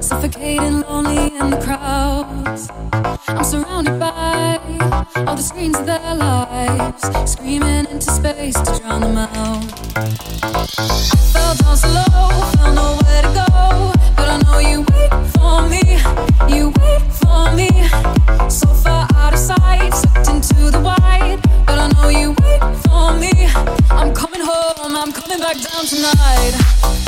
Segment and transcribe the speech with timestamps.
[0.00, 2.68] suffocating, lonely in the crowds.
[3.28, 4.58] I'm surrounded by
[5.16, 9.64] all the screens of their lives, screaming into space to drown them out.
[11.32, 15.82] Fell down so low, found nowhere to go, but I know you wait for me,
[16.54, 17.70] you wait for me.
[18.50, 20.80] So far out of sight, sucked into the
[21.66, 23.32] but I know you wait for me.
[23.90, 27.07] I'm coming home, I'm coming back down tonight.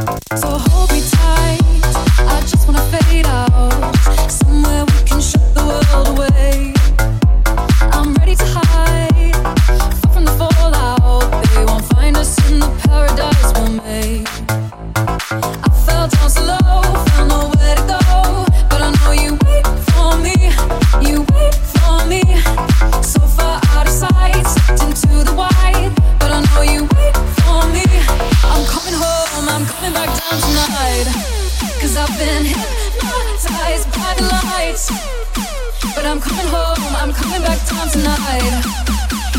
[35.95, 38.63] But I'm coming home, I'm coming back down tonight.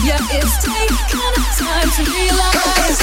[0.04, 3.01] Yeah, it's taken time to realize.